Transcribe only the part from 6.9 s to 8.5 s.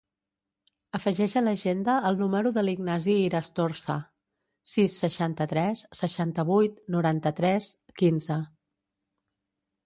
noranta-tres, quinze.